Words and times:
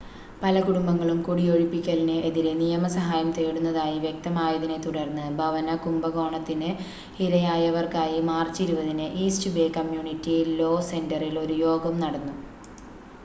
പല 0.41 0.59
കുടുംബങ്ങളും 0.59 1.17
കുടിയൊഴിപ്പിക്കലിന് 1.21 2.15
എതിരെ 2.27 2.53
നിയമ 2.61 2.85
സഹായം 2.93 3.27
തേടുന്നതായി 3.35 3.97
വ്യക്തമായതിനെ 4.05 4.77
തുടർന്ന് 4.85 5.25
ഭവന 5.37 5.75
കുംഭകോണത്തിന് 5.83 6.69
ഇരയായവർക്കായി 7.25 8.17
മാർച്ച് 8.31 8.65
20-ന് 8.67 9.07
ഈസ്റ്റ് 9.25 9.53
ബേ 9.53 9.67
കമ്മ്യൂണിറ്റി 9.77 10.37
ലോ 10.53 10.71
സെൻ്ററിൽ 10.89 11.37
ഒരു 11.43 11.57
യോഗം 11.65 11.95
നടന്നു 12.03 12.35